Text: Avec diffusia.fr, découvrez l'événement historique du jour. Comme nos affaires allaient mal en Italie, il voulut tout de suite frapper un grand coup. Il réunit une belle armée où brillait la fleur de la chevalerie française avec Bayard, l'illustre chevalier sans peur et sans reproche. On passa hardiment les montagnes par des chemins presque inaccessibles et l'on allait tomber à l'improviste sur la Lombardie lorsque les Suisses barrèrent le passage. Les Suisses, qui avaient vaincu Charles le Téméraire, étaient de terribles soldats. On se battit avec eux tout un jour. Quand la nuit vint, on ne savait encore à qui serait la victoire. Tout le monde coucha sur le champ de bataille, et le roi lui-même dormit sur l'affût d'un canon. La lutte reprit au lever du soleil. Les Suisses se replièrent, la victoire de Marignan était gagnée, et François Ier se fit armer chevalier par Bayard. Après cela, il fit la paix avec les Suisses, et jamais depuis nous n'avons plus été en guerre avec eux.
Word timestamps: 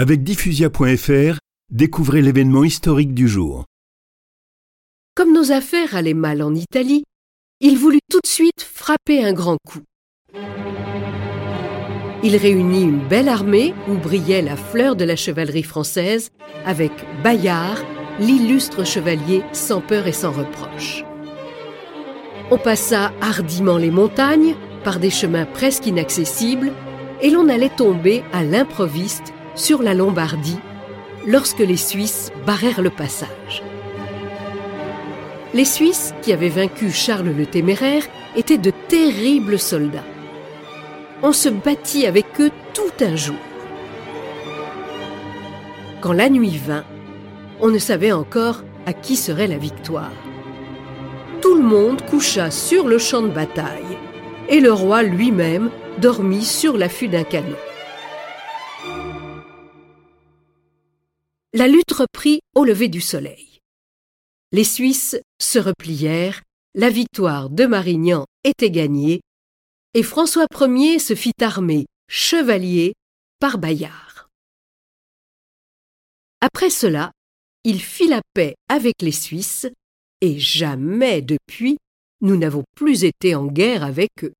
Avec 0.00 0.22
diffusia.fr, 0.22 1.38
découvrez 1.72 2.22
l'événement 2.22 2.62
historique 2.62 3.14
du 3.14 3.26
jour. 3.26 3.64
Comme 5.16 5.32
nos 5.32 5.50
affaires 5.50 5.96
allaient 5.96 6.14
mal 6.14 6.40
en 6.40 6.54
Italie, 6.54 7.02
il 7.58 7.76
voulut 7.76 7.98
tout 8.08 8.20
de 8.22 8.28
suite 8.28 8.62
frapper 8.62 9.24
un 9.24 9.32
grand 9.32 9.56
coup. 9.66 9.82
Il 12.22 12.36
réunit 12.36 12.84
une 12.84 13.08
belle 13.08 13.28
armée 13.28 13.74
où 13.88 13.94
brillait 13.94 14.40
la 14.40 14.54
fleur 14.54 14.94
de 14.94 15.02
la 15.04 15.16
chevalerie 15.16 15.64
française 15.64 16.30
avec 16.64 16.92
Bayard, 17.24 17.84
l'illustre 18.20 18.86
chevalier 18.86 19.42
sans 19.52 19.80
peur 19.80 20.06
et 20.06 20.12
sans 20.12 20.30
reproche. 20.30 21.02
On 22.52 22.58
passa 22.58 23.10
hardiment 23.20 23.78
les 23.78 23.90
montagnes 23.90 24.54
par 24.84 25.00
des 25.00 25.10
chemins 25.10 25.46
presque 25.46 25.86
inaccessibles 25.86 26.70
et 27.20 27.30
l'on 27.30 27.48
allait 27.48 27.68
tomber 27.68 28.22
à 28.32 28.44
l'improviste 28.44 29.32
sur 29.58 29.82
la 29.82 29.92
Lombardie 29.92 30.58
lorsque 31.26 31.58
les 31.58 31.76
Suisses 31.76 32.30
barrèrent 32.46 32.80
le 32.80 32.90
passage. 32.90 33.62
Les 35.52 35.64
Suisses, 35.64 36.14
qui 36.22 36.32
avaient 36.32 36.48
vaincu 36.48 36.90
Charles 36.90 37.34
le 37.36 37.46
Téméraire, 37.46 38.04
étaient 38.36 38.58
de 38.58 38.72
terribles 38.88 39.58
soldats. 39.58 40.04
On 41.22 41.32
se 41.32 41.48
battit 41.48 42.06
avec 42.06 42.26
eux 42.40 42.50
tout 42.72 43.04
un 43.04 43.16
jour. 43.16 43.36
Quand 46.00 46.12
la 46.12 46.28
nuit 46.28 46.58
vint, 46.64 46.84
on 47.60 47.68
ne 47.68 47.78
savait 47.78 48.12
encore 48.12 48.62
à 48.86 48.92
qui 48.92 49.16
serait 49.16 49.48
la 49.48 49.58
victoire. 49.58 50.12
Tout 51.42 51.54
le 51.54 51.64
monde 51.64 52.02
coucha 52.02 52.50
sur 52.50 52.86
le 52.86 52.98
champ 52.98 53.22
de 53.22 53.28
bataille, 53.28 53.98
et 54.48 54.60
le 54.60 54.72
roi 54.72 55.02
lui-même 55.02 55.70
dormit 55.98 56.44
sur 56.44 56.76
l'affût 56.76 57.08
d'un 57.08 57.24
canon. 57.24 57.56
La 61.54 61.66
lutte 61.66 61.92
reprit 61.92 62.40
au 62.54 62.64
lever 62.64 62.88
du 62.88 63.00
soleil. 63.00 63.60
Les 64.52 64.64
Suisses 64.64 65.16
se 65.40 65.58
replièrent, 65.58 66.42
la 66.74 66.90
victoire 66.90 67.48
de 67.48 67.64
Marignan 67.64 68.26
était 68.44 68.70
gagnée, 68.70 69.22
et 69.94 70.02
François 70.02 70.46
Ier 70.60 70.98
se 70.98 71.14
fit 71.14 71.32
armer 71.40 71.86
chevalier 72.06 72.92
par 73.40 73.56
Bayard. 73.56 74.28
Après 76.42 76.70
cela, 76.70 77.12
il 77.64 77.80
fit 77.80 78.08
la 78.08 78.20
paix 78.34 78.54
avec 78.68 79.00
les 79.00 79.12
Suisses, 79.12 79.66
et 80.20 80.38
jamais 80.38 81.22
depuis 81.22 81.78
nous 82.20 82.36
n'avons 82.36 82.64
plus 82.74 83.04
été 83.04 83.34
en 83.34 83.46
guerre 83.46 83.84
avec 83.84 84.10
eux. 84.22 84.34